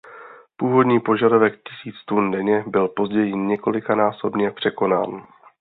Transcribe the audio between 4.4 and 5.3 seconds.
překonán.